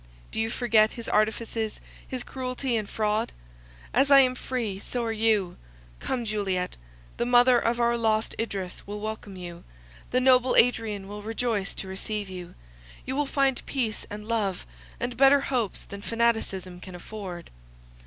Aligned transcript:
Do 0.31 0.39
you 0.39 0.49
forget 0.49 0.93
his 0.93 1.07
artifices, 1.07 1.79
his 2.07 2.23
cruelty, 2.23 2.75
and 2.75 2.89
fraud? 2.89 3.31
As 3.93 4.09
I 4.09 4.21
am 4.21 4.33
free, 4.33 4.79
so 4.79 5.03
are 5.03 5.11
you. 5.11 5.57
Come, 5.99 6.25
Juliet, 6.25 6.75
the 7.17 7.25
mother 7.27 7.59
of 7.59 7.79
our 7.79 7.95
lost 7.95 8.33
Idris 8.39 8.81
will 8.87 8.99
welcome 8.99 9.35
you, 9.35 9.63
the 10.09 10.19
noble 10.19 10.55
Adrian 10.55 11.07
will 11.07 11.21
rejoice 11.21 11.75
to 11.75 11.87
receive 11.87 12.29
you; 12.29 12.55
you 13.05 13.15
will 13.15 13.27
find 13.27 13.63
peace 13.67 14.07
and 14.09 14.27
love, 14.27 14.65
and 14.99 15.17
better 15.17 15.41
hopes 15.41 15.83
than 15.83 16.01
fanaticism 16.01 16.79
can 16.81 16.95
afford. 16.95 17.51